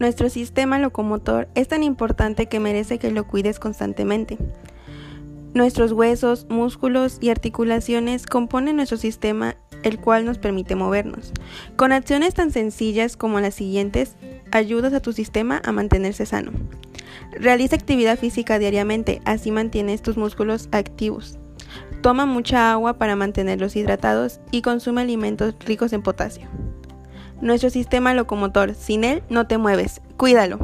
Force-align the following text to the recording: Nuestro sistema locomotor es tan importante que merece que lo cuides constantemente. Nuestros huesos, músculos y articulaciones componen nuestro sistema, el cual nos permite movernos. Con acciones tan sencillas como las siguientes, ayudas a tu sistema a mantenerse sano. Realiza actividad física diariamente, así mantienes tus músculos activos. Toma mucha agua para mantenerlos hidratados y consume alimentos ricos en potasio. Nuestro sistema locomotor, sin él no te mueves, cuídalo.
Nuestro 0.00 0.28
sistema 0.28 0.78
locomotor 0.78 1.48
es 1.54 1.68
tan 1.68 1.82
importante 1.82 2.46
que 2.46 2.58
merece 2.58 2.98
que 2.98 3.12
lo 3.12 3.26
cuides 3.26 3.60
constantemente. 3.60 4.38
Nuestros 5.54 5.92
huesos, 5.92 6.46
músculos 6.48 7.18
y 7.20 7.30
articulaciones 7.30 8.26
componen 8.26 8.74
nuestro 8.74 8.98
sistema, 8.98 9.54
el 9.84 10.00
cual 10.00 10.24
nos 10.24 10.38
permite 10.38 10.74
movernos. 10.74 11.32
Con 11.76 11.92
acciones 11.92 12.34
tan 12.34 12.50
sencillas 12.50 13.16
como 13.16 13.38
las 13.38 13.54
siguientes, 13.54 14.16
ayudas 14.50 14.92
a 14.94 15.00
tu 15.00 15.12
sistema 15.12 15.62
a 15.64 15.70
mantenerse 15.70 16.26
sano. 16.26 16.50
Realiza 17.30 17.76
actividad 17.76 18.18
física 18.18 18.58
diariamente, 18.58 19.22
así 19.24 19.52
mantienes 19.52 20.02
tus 20.02 20.16
músculos 20.16 20.68
activos. 20.72 21.38
Toma 22.02 22.26
mucha 22.26 22.72
agua 22.72 22.98
para 22.98 23.14
mantenerlos 23.14 23.76
hidratados 23.76 24.40
y 24.50 24.62
consume 24.62 25.02
alimentos 25.02 25.54
ricos 25.64 25.92
en 25.92 26.02
potasio. 26.02 26.48
Nuestro 27.40 27.70
sistema 27.70 28.14
locomotor, 28.14 28.74
sin 28.74 29.04
él 29.04 29.22
no 29.28 29.46
te 29.46 29.58
mueves, 29.58 30.00
cuídalo. 30.16 30.58